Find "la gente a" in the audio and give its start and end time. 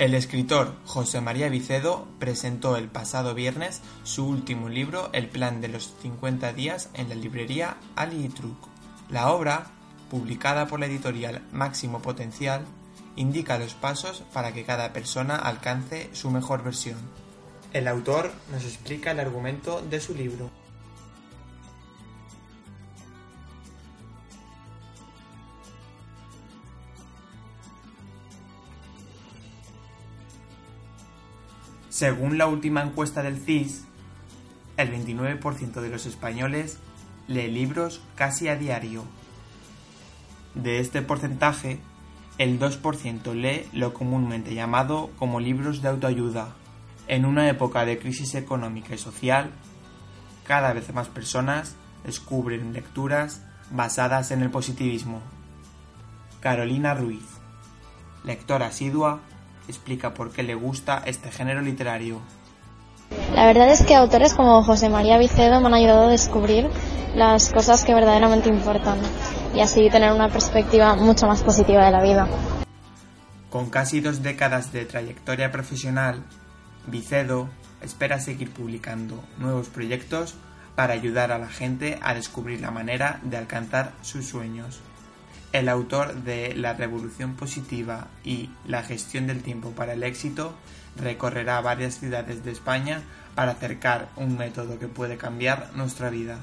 81.38-82.14